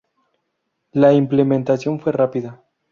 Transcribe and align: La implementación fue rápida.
La 0.93 1.13
implementación 1.13 1.99
fue 1.99 2.11
rápida. 2.11 2.63